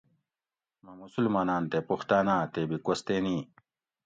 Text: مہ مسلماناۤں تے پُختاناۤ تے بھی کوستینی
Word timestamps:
مہ 0.83 0.93
مسلماناۤں 1.01 1.61
تے 1.71 1.79
پُختاناۤ 1.87 2.43
تے 2.53 2.61
بھی 2.69 2.77
کوستینی 2.85 3.37